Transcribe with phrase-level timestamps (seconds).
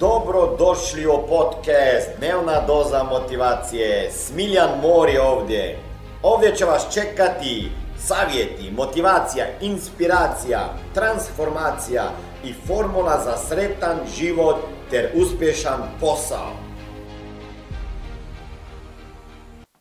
[0.00, 4.10] Dobro došli u podcast Dnevna doza motivacije.
[4.12, 5.78] Smiljan Mor je ovdje.
[6.22, 12.10] Ovdje će vas čekati savjeti, motivacija, inspiracija, transformacija
[12.44, 14.56] i formula za sretan život
[14.90, 16.50] ter uspješan posao.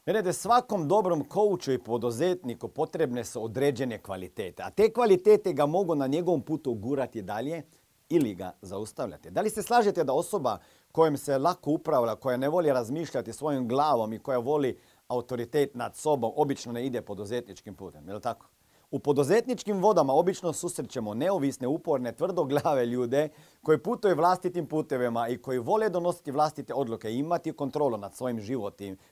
[0.05, 5.95] Gledajte, svakom dobrom kouču i poduzetniku potrebne su određene kvalitete, a te kvalitete ga mogu
[5.95, 7.63] na njegovom putu gurati dalje
[8.09, 9.29] ili ga zaustavljate.
[9.29, 10.57] Da li se slažete da osoba
[10.91, 15.95] kojom se lako upravlja, koja ne voli razmišljati svojom glavom i koja voli autoritet nad
[15.95, 18.45] sobom, obično ne ide poduzetničkim putem, je li tako?
[18.91, 23.29] U poduzetničkim vodama obično susrećemo neovisne, uporne, tvrdoglave ljude
[23.61, 28.39] koji putuju vlastitim putevima i koji vole donositi vlastite odluke i imati kontrolu nad svojim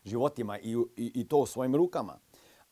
[0.03, 2.19] životima i, i to u svojim rukama.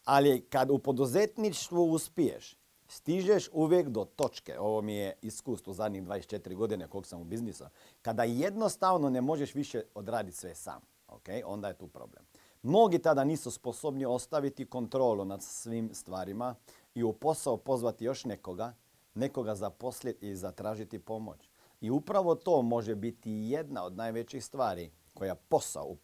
[0.06, 2.58] Ali kad u poduzetništvu uspiješ,
[2.88, 7.64] stižeš uvijek do točke, ovo mi je iskustvo zadnjih 24 godine kog sam u biznisu,
[8.02, 10.82] kada jednostavno ne možeš više odraditi sve sam.
[11.08, 11.42] Okay?
[11.46, 12.26] Onda je tu problem.
[12.64, 16.56] Mnogi tada nisu sposobni ostaviti kontrolu nad svim stvarima
[16.96, 18.74] i u posao pozvati još nekoga,
[19.16, 21.50] nekoga zaposliti i zatražiti pomoć.
[21.82, 25.96] I upravo to može biti jedna od najvećih stvari koja posao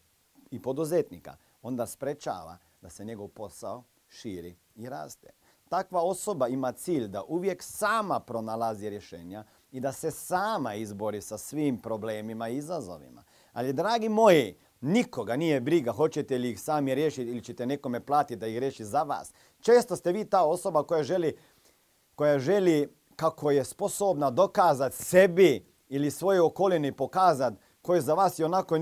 [0.51, 5.29] i poduzetnika onda sprečava da se njegov posao širi i raste.
[5.71, 11.37] Takva osoba ima cilj da uvijek sama pronalazi rješenja i da se sama izbori sa
[11.37, 13.23] svim problemima i izazovima.
[13.53, 18.35] Ali, dragi moji, nikoga nije briga hoćete li ih sami riješiti ili ćete nekome platiti
[18.35, 19.33] da ih riješi za vas.
[19.61, 21.37] Često ste vi ta osoba koja želi,
[22.15, 28.43] koja želi kako je sposobna dokazati sebi ili svoje okolini pokazati koje za vas i
[28.43, 28.77] onako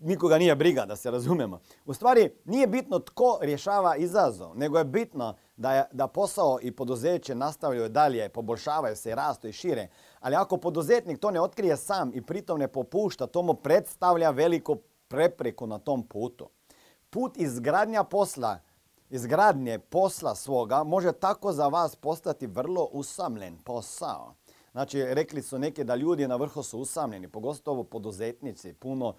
[0.00, 1.60] nikoga nije briga, da se razumemo.
[1.84, 7.34] U stvari, nije bitno tko rješava izazov, nego je bitno da, da posao i poduzeće
[7.34, 9.88] nastavljaju dalje, poboljšavaju se, rastu i šire.
[10.20, 14.76] Ali ako poduzetnik to ne otkrije sam i pritom ne popušta, to mu predstavlja veliku
[15.08, 16.48] prepreku na tom putu.
[17.10, 18.58] Put izgradnja posla,
[19.10, 24.34] izgradnje posla svoga može tako za vas postati vrlo usamljen posao.
[24.72, 29.14] Znači, rekli su neke da ljudi na vrhu su usamljeni, pogotovo poduzetnici, puno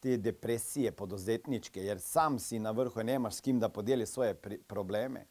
[0.00, 4.34] te depresije poduzetničke, jer sam si na vrhu i nemaš s kim da podijeli svoje
[4.66, 5.26] probleme.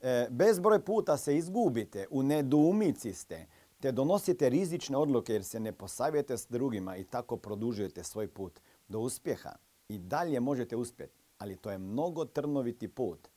[0.00, 3.46] E, bezbroj puta se izgubite, u nedumici ste,
[3.80, 8.60] te donosite rizične odluke jer se ne posavijete s drugima i tako produžujete svoj put
[8.88, 9.52] do uspjeha.
[9.88, 13.28] I dalje možete uspjeti, ali to je mnogo trnoviti put,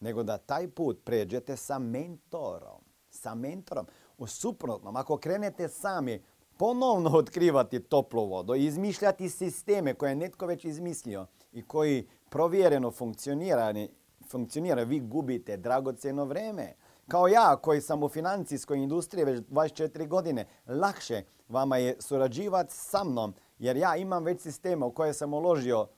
[0.00, 2.80] nego da taj put pređete sa mentorom.
[3.10, 3.86] Sa mentorom.
[4.18, 6.22] U suprotnom, ako krenete sami
[6.56, 12.90] ponovno otkrivati toplu vodu i izmišljati sisteme koje je netko već izmislio i koji provjereno
[12.90, 16.74] funkcionira, vi gubite dragocjeno vrijeme.
[17.08, 23.04] Kao ja koji sam u financijskoj industriji već 24 godine, lakše vama je surađivati sa
[23.04, 25.88] mnom jer ja imam već sistema u koje sam uložio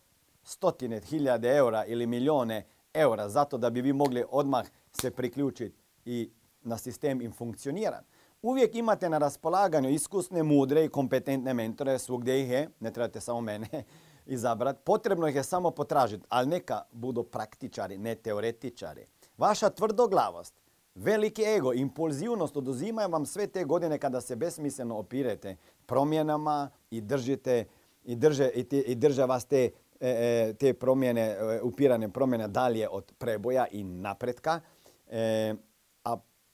[0.43, 6.31] stotine hiljade eura ili milijone eura zato da bi vi mogli odmah se priključiti i
[6.63, 8.07] na sistem im funkcionirati.
[8.43, 13.41] Uvijek imate na raspolaganju iskusne, mudre i kompetentne mentore, svugdje ih je, ne trebate samo
[13.41, 13.69] mene
[14.27, 14.81] izabrati.
[14.85, 19.07] Potrebno ih je samo potražiti, ali neka budu praktičari, ne teoretičari.
[19.39, 20.55] Vaša tvrdoglavost,
[20.95, 25.57] veliki ego, impulzivnost oduzimaju vam sve te godine kada se besmisleno opirete
[25.87, 27.65] promjenama i držite
[28.05, 28.49] i drže,
[28.87, 33.85] i, drže vas te, e, e, te promjene, e, upirane promjene dalje od preboja i
[33.85, 34.61] napretka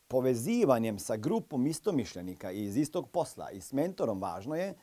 [0.08, 4.74] povezivanjem sa grupom istomišljenika iz istog posla i s mentorom važno je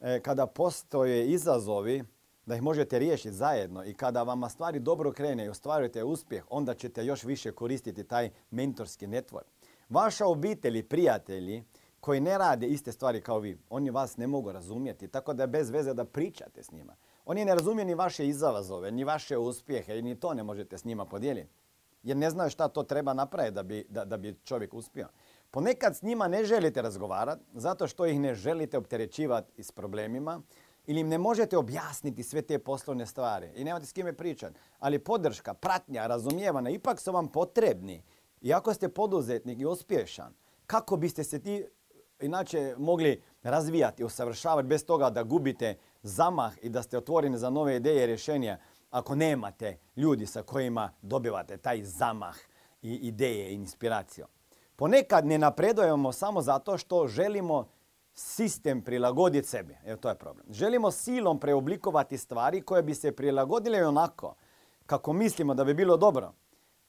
[0.00, 2.04] e, kada postoje izazovi
[2.46, 6.74] da ih možete riješiti zajedno i kada vama stvari dobro krene i ostvarujete uspjeh, onda
[6.74, 9.48] ćete još više koristiti taj mentorski network.
[9.88, 11.64] Vaša obitelj i prijatelji
[12.00, 15.46] koji ne rade iste stvari kao vi, oni vas ne mogu razumjeti, tako da je
[15.46, 16.96] bez veze da pričate s njima.
[17.24, 21.04] Oni ne razumiju ni vaše izazove, ni vaše uspjehe, ni to ne možete s njima
[21.04, 21.63] podijeliti
[22.04, 25.08] jer ne znaju šta to treba napraviti da bi, da, da bi čovjek uspio.
[25.50, 30.40] Ponekad s njima ne želite razgovarati zato što ih ne želite opterećivati s problemima
[30.86, 34.56] ili im ne možete objasniti sve te poslovne stvari i nemate s kime pričati.
[34.78, 38.02] Ali podrška, pratnja, razumijevana ipak su vam potrebni.
[38.40, 40.34] I ako ste poduzetnik i uspješan,
[40.66, 41.64] kako biste se ti
[42.20, 47.76] inače mogli razvijati, usavršavati bez toga da gubite zamah i da ste otvoreni za nove
[47.76, 48.58] ideje i rješenja
[48.94, 52.36] ako nemate ljudi sa kojima dobivate taj zamah
[52.82, 54.26] i ideje i inspiraciju.
[54.76, 57.68] Ponekad ne napredujemo samo zato što želimo
[58.14, 59.76] sistem prilagoditi sebi.
[59.84, 60.46] Evo to je problem.
[60.50, 64.34] Želimo silom preoblikovati stvari koje bi se prilagodile onako
[64.86, 66.32] kako mislimo da bi bilo dobro.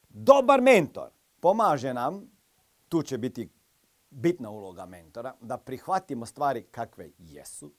[0.10, 1.10] Dobar mentor
[1.40, 2.32] pomaže nam,
[2.90, 3.50] tu će biti
[4.10, 7.72] bitna uloga mentora, da prihvatimo stvari kakve jesu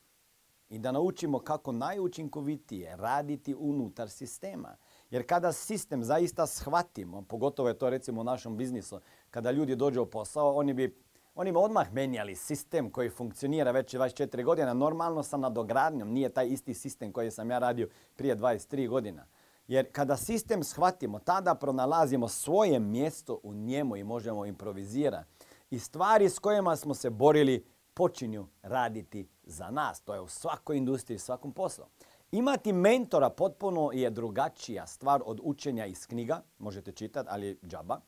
[0.68, 4.76] i da naučimo kako najučinkovitije raditi unutar sistema.
[5.10, 10.02] Jer kada sistem zaista shvatimo, pogotovo je to recimo u našem biznisu, kada ljudi dođu
[10.02, 10.96] u posao, oni bi,
[11.34, 16.46] oni bi odmah menjali sistem koji funkcionira već 24 godina, normalno sa nadogradnjom, nije taj
[16.46, 19.26] isti sistem koji sam ja radio prije 23 godina.
[19.68, 25.28] Jer kada sistem shvatimo, tada pronalazimo svoje mjesto u njemu i možemo improvizirati.
[25.70, 27.64] I stvari s kojima smo se borili
[27.96, 30.00] počinju raditi za nas.
[30.00, 31.84] To je u svakoj industriji, svakom poslu.
[32.32, 36.42] Imati mentora potpuno je drugačija stvar od učenja iz knjiga.
[36.58, 38.00] Možete čitati, ali džaba.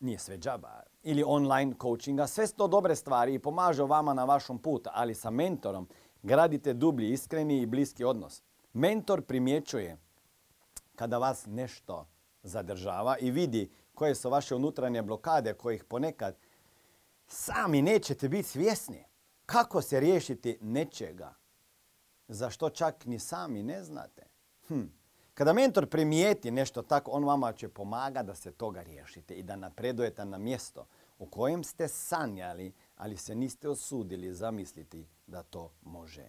[0.00, 0.82] Nije sve džaba.
[1.02, 2.26] Ili online coachinga.
[2.26, 4.90] Sve su to dobre stvari i pomažu vama na vašom putu.
[4.92, 5.88] Ali sa mentorom
[6.22, 8.42] gradite dublji, iskreni i bliski odnos.
[8.72, 9.98] Mentor primjećuje
[10.94, 12.06] kada vas nešto
[12.42, 16.36] zadržava i vidi koje su vaše unutarnje blokade kojih ponekad
[17.26, 19.04] sami nećete biti svjesni.
[19.46, 21.34] Kako se riješiti nečega
[22.28, 24.22] za što čak ni sami ne znate?
[24.68, 24.84] Hm.
[25.34, 29.56] Kada mentor primijeti nešto tako, on vama će pomaga da se toga riješite i da
[29.56, 30.86] napredujete na mjesto
[31.18, 36.28] u kojem ste sanjali, ali se niste osudili zamisliti da to može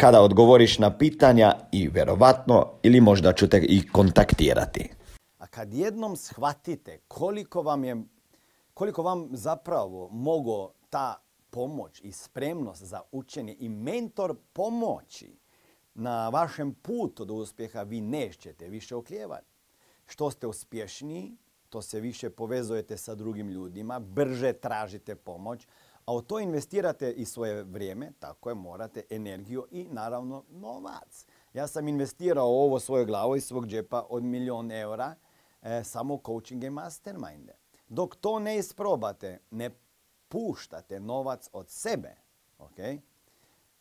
[0.00, 4.90] kada odgovoriš na pitanja i verovatno ili možda ću te i kontaktirati.
[5.38, 7.96] A kad jednom shvatite koliko vam je,
[8.74, 15.38] koliko vam zapravo mogu ta pomoć i spremnost za učenje i mentor pomoći
[15.94, 19.46] na vašem putu do uspjeha, vi nećete više oklijevati.
[20.06, 21.36] Što ste uspješniji,
[21.68, 25.66] to se više povezujete sa drugim ljudima, brže tražite pomoć,
[26.08, 31.26] a u to investirate i svoje vrijeme, tako je, morate energiju i naravno novac.
[31.54, 35.14] Ja sam investirao ovo svoju glavu iz svog džepa od milion eura
[35.62, 37.56] e, samo u coaching i masterminde.
[37.88, 39.70] Dok to ne isprobate, ne
[40.28, 42.16] puštate novac od sebe,
[42.58, 42.78] ok?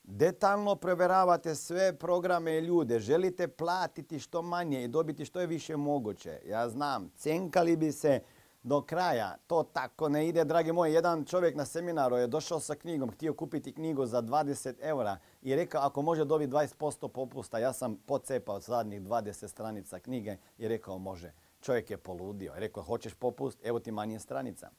[0.03, 5.77] Detaljno provjeravate sve programe i ljude, želite platiti što manje i dobiti što je više
[5.77, 6.39] moguće.
[6.45, 8.21] Ja znam, cenkali bi se
[8.67, 9.37] do kraja.
[9.47, 10.93] To tako ne ide, dragi moji.
[10.93, 15.55] Jedan čovjek na seminaru je došao sa knjigom, htio kupiti knjigu za 20 eura i
[15.55, 20.97] rekao ako može dobiti 20% popusta, ja sam pocepao zadnjih 20 stranica knjige i rekao
[20.97, 21.33] može.
[21.61, 22.53] Čovjek je poludio.
[22.55, 24.69] Rekao hoćeš popust, evo ti manje stranica.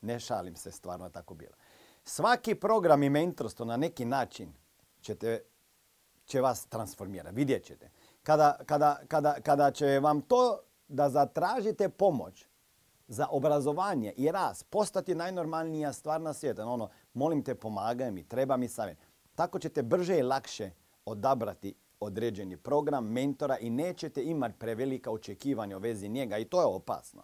[0.00, 1.54] Ne šalim se, stvarno tako bilo.
[2.04, 4.52] Svaki program i mentorstvo na neki način
[5.00, 5.42] ćete,
[6.24, 7.36] će vas transformirati.
[7.36, 7.90] Vidjet ćete.
[8.22, 10.58] Kada, kada, kada, kada će vam to
[10.88, 12.51] da zatražite pomoć,
[13.12, 16.62] za obrazovanje i rast postati najnormalnija stvar na svijetu.
[16.62, 18.98] Ono, molim te, pomagaj mi, treba mi savjet.
[19.34, 20.70] Tako ćete brže i lakše
[21.04, 26.66] odabrati određeni program, mentora i nećete imati prevelika očekivanja u vezi njega i to je
[26.66, 27.22] opasno.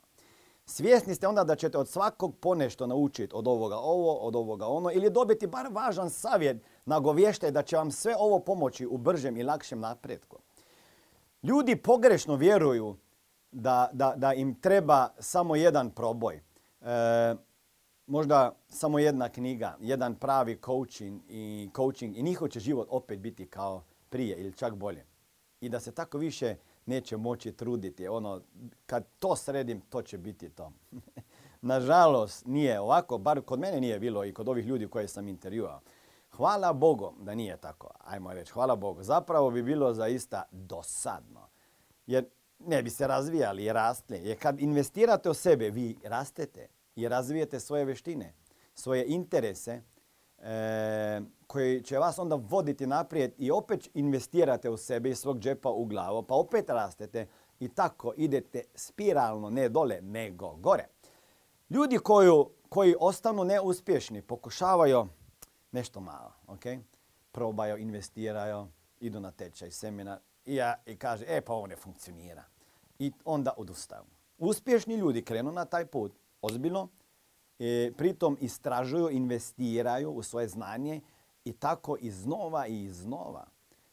[0.67, 4.91] Svjesni ste onda da ćete od svakog ponešto naučiti od ovoga ovo, od ovoga ono
[4.93, 9.43] ili dobiti bar važan savjet nagovještaj da će vam sve ovo pomoći u bržem i
[9.43, 10.39] lakšem napretku.
[11.43, 12.97] Ljudi pogrešno vjeruju
[13.53, 16.41] da, da, da im treba samo jedan proboj.
[16.81, 17.35] E,
[18.07, 23.47] možda samo jedna knjiga, jedan pravi coaching i, coaching i njihov će život opet biti
[23.47, 25.07] kao prije ili čak bolje.
[25.61, 28.09] I da se tako više neće moći truditi.
[28.09, 28.41] Ono,
[28.87, 30.73] kad to sredim, to će biti to.
[31.61, 35.81] Nažalost, nije ovako, bar kod mene nije bilo i kod ovih ljudi koje sam intervjuao.
[36.31, 39.03] Hvala Bogu da nije tako, ajmo reći, hvala Bogu.
[39.03, 41.49] Zapravo bi bilo zaista dosadno.
[42.07, 42.25] Jer
[42.59, 44.21] ne bi se razvijali i rastli.
[44.25, 48.35] Jer kad investirate u sebe, vi rastete i razvijete svoje veštine,
[48.75, 49.83] svoje interese
[50.39, 55.71] e, koji će vas onda voditi naprijed i opet investirate u sebe iz svog džepa
[55.71, 57.27] u glavu, pa opet rastete
[57.61, 60.87] i tako idete spiralno, ne dole, nego gore.
[61.71, 65.09] Ljudi koju, koji ostanu neuspješni pokušavaju
[65.73, 66.63] nešto malo, ok?
[67.33, 68.67] Probaju, investiraju,
[69.01, 70.19] idu na tečaj, seminar
[70.49, 72.45] i, ja, i kaže, e pa ovo ne funkcionira.
[72.99, 74.03] I onda odustaju.
[74.39, 76.13] Uspješni ljudi krenu na taj put,
[76.43, 76.89] ozbiljno,
[77.59, 81.01] e, pritom istražuju, investiraju u svoje znanje
[81.45, 83.47] i tako iznova i iznova.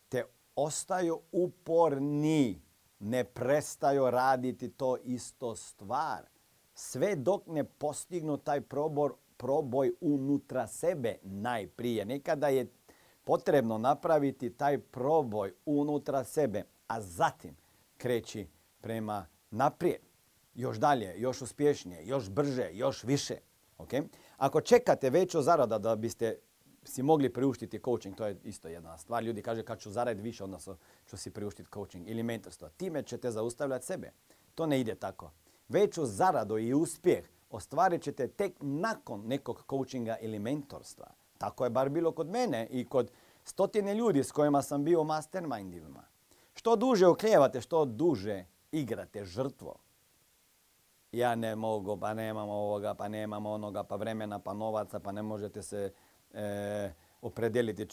[0.10, 0.24] Te
[0.56, 2.62] ostaju uporni,
[3.00, 6.26] ne prestaju raditi to isto stvar.
[6.74, 12.06] Sve dok ne postignu taj probor, proboj unutra sebe najprije.
[12.06, 12.68] Nekada je
[13.26, 17.58] potrebno napraviti taj proboj unutra sebe, a zatim
[17.98, 18.48] kreći
[18.82, 20.02] prema naprijed.
[20.56, 23.38] Još dalje, još uspješnije, još brže, još više.
[23.78, 24.08] Okay?
[24.38, 26.38] Ako čekate veću zarada da biste
[26.84, 29.24] si mogli priuštiti coaching, to je isto jedna stvar.
[29.24, 30.78] Ljudi kaže kad ću zaraditi više, odnosno
[31.08, 32.70] ću si priuštiti coaching ili mentorstvo.
[32.70, 34.12] Time ćete zaustavljati sebe.
[34.56, 35.32] To ne ide tako.
[35.70, 41.08] Veću zaradu i uspjeh ostvarit ćete tek nakon nekog coachinga ili mentorstva.
[41.38, 43.12] Tako je bar bilo kod mene i kod
[43.44, 46.04] stotine ljudi s kojima sam bio u mastermindima.
[46.54, 49.76] Što duže oklijevate, što duže igrate žrtvo.
[51.12, 55.22] Ja ne mogu, pa nemam ovoga, pa nemam onoga, pa vremena, pa novaca, pa ne
[55.22, 55.94] možete se
[56.34, 57.88] e, opredeliti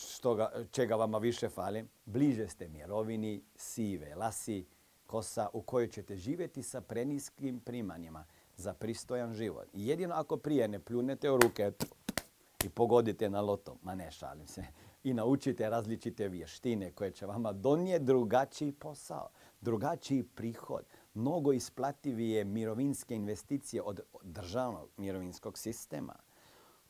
[0.70, 1.84] čega vama više fali.
[2.04, 4.66] Bliže ste mirovini, sive, lasi,
[5.06, 8.25] kosa u kojoj ćete živjeti sa preniskim primanjima
[8.56, 9.68] za pristojan život.
[9.72, 11.72] Jedino ako prije ne pljunete u ruke
[12.64, 14.64] i pogodite na loto, ma ne šalim se,
[15.04, 19.28] i naučite različite vještine koje će vama donijeti drugačiji posao,
[19.61, 26.14] drugačiji prihod, mnogo isplativije mirovinske investicije od državnog mirovinskog sistema.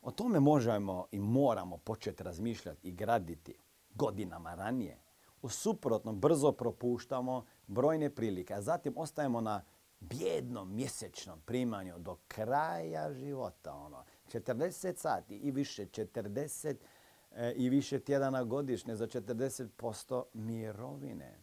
[0.01, 3.55] O tome možemo i moramo početi razmišljati i graditi
[3.89, 4.97] godinama ranije.
[5.41, 9.63] U suprotno brzo propuštamo brojne prilike, a zatim ostajemo na
[9.99, 13.73] bjednom mjesečnom primanju do kraja života.
[13.73, 14.03] Ono,
[14.39, 16.75] 40 sati i više, 40
[17.31, 21.39] e, i više tjedana godišnje za 40% mirovine.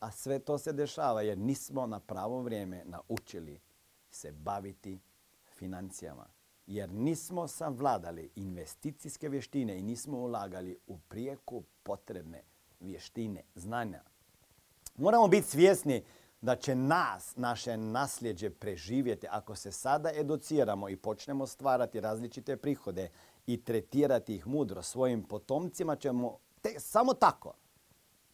[0.00, 3.60] A sve to se dešava jer nismo na pravo vrijeme naučili
[4.10, 4.98] se baviti
[5.58, 6.26] financijama.
[6.66, 12.42] Jer nismo savladali investicijske vještine i nismo ulagali u prijeku potrebne
[12.80, 14.02] vještine, znanja.
[14.96, 16.04] Moramo biti svjesni
[16.40, 23.10] da će nas, naše nasljeđe preživjeti ako se sada educiramo i počnemo stvarati različite prihode
[23.46, 26.38] i tretirati ih mudro svojim potomcima ćemo
[26.78, 27.54] samo tako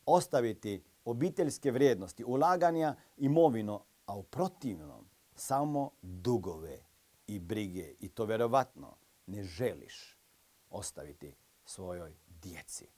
[0.07, 6.79] ostaviti obiteljske vrijednosti, ulaganja, imovino, a u protivnom samo dugove
[7.27, 7.95] i brige.
[8.01, 8.97] I to vjerovatno
[9.27, 10.19] ne želiš
[10.71, 11.35] ostaviti
[11.65, 12.89] svojoj djeci.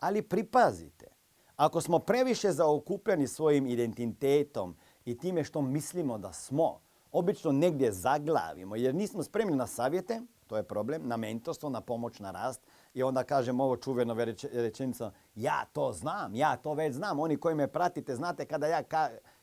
[0.00, 1.15] Ali pripazite,
[1.56, 6.80] ako smo previše zaokupljeni svojim identitetom i time što mislimo da smo,
[7.12, 12.18] obično negdje zaglavimo jer nismo spremni na savjete, to je problem, na mentorstvo, na pomoć,
[12.18, 12.60] na rast.
[12.94, 14.16] I onda kažem ovo čuveno
[14.52, 17.20] rečenico, ja to znam, ja to već znam.
[17.20, 18.82] Oni koji me pratite, znate kada ja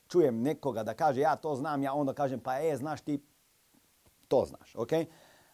[0.08, 3.22] čujem nekoga da kaže ja to znam, ja onda kažem pa e, znaš ti,
[4.28, 4.92] to znaš, ok?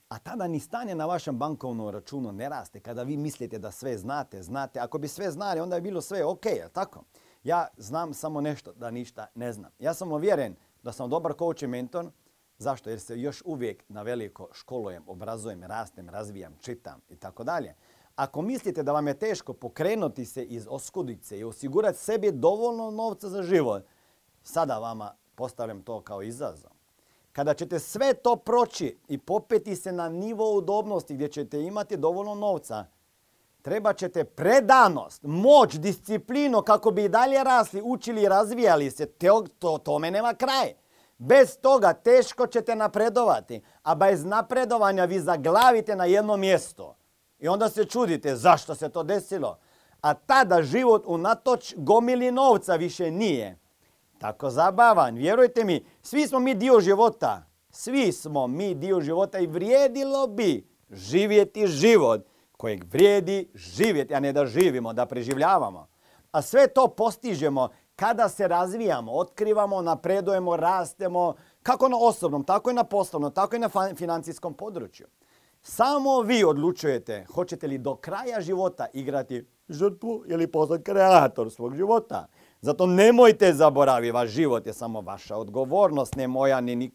[0.10, 2.80] A tada ni stanje na vašem bankovnom računu ne raste.
[2.80, 4.80] Kada vi mislite da sve znate, znate.
[4.80, 7.04] Ako bi sve znali, onda je bilo sve ok, tako?
[7.44, 9.72] Ja znam samo nešto da ništa ne znam.
[9.80, 12.12] Ja sam uvjeren da sam dobar coach i mentor.
[12.58, 12.89] Zašto?
[12.89, 17.75] Jer se još uvijek na veliko školujem, obrazujem, rastem, razvijam, čitam i tako dalje.
[18.16, 23.30] Ako mislite da vam je teško pokrenuti se iz oskudice i osigurati sebi dovoljno novca
[23.30, 23.84] za život,
[24.44, 26.79] sada vama postavljam to kao izazov.
[27.39, 32.36] Kada ćete sve to proći i popeti se na nivo udobnosti gdje ćete imati dovoljno
[32.36, 32.86] novca,
[33.62, 39.05] treba ćete predanost, moć, disciplinu kako bi i dalje rasli, učili i razvijali se.
[39.60, 40.74] To, tome nema kraj.
[41.17, 46.96] Bez toga teško ćete napredovati, a bez napredovanja vi zaglavite na jedno mjesto.
[47.39, 49.58] I onda se čudite zašto se to desilo.
[50.01, 53.60] A tada život unatoč gomili novca više nije
[54.20, 55.16] tako zabavan.
[55.16, 57.44] Vjerujte mi, svi smo mi dio života.
[57.72, 62.22] Svi smo mi dio života i vrijedilo bi živjeti život
[62.58, 65.88] kojeg vrijedi živjeti, a ne da živimo, da preživljavamo.
[66.32, 71.34] A sve to postižemo kada se razvijamo, otkrivamo, napredujemo, rastemo,
[71.64, 75.08] kako na osobnom, tako i na poslovnom, tako i na financijskom području.
[75.62, 82.28] Samo vi odlučujete hoćete li do kraja života igrati žrtvu ili postati kreator svog života.
[82.62, 86.92] Zato nemojte zaboraviti, vaš život je samo vaša odgovornost, ne moja ni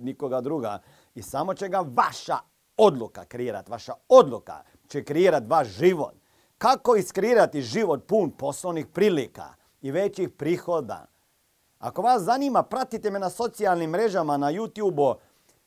[0.00, 0.78] nikoga druga.
[1.14, 2.38] I samo će ga vaša
[2.76, 3.70] odluka kreirati.
[3.70, 6.14] Vaša odluka će kreirati vaš život.
[6.58, 11.06] Kako iskreirati život pun poslovnih prilika i većih prihoda?
[11.78, 15.14] Ako vas zanima, pratite me na socijalnim mrežama, na YouTube-u.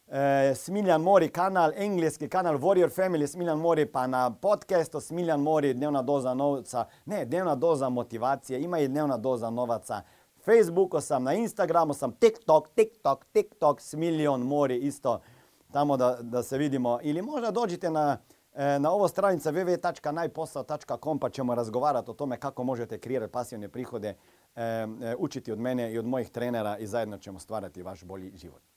[0.08, 5.74] E, Smiljan Mori kanal, engleski kanal Warrior Family Smiljan Mori, pa na podcastu Smiljan Mori,
[5.74, 10.02] dnevna doza novca, ne, dnevna doza motivacije, ima i dnevna doza novaca.
[10.46, 15.22] Facebooku sam, na Instagramu sam, TikTok, TikTok, TikTok, Smiljan Mori isto,
[15.72, 17.00] tamo da, da se vidimo.
[17.02, 18.18] Ili možda dođite na,
[18.54, 24.16] e, na ovo stranica www.najposao.com pa ćemo razgovarati o tome kako možete kreirati pasivne prihode,
[24.56, 24.88] e, e,
[25.18, 28.77] učiti od mene i od mojih trenera i zajedno ćemo stvarati vaš bolji život.